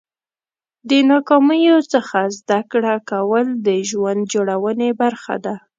د 0.89 0.91
ناکامیو 1.11 1.77
څخه 1.93 2.19
زده 2.37 2.59
کړه 2.71 2.95
کول 3.11 3.45
د 3.67 3.67
ژوند 3.89 4.21
جوړونې 4.33 4.89
برخه 5.01 5.35
ده. 5.45 5.55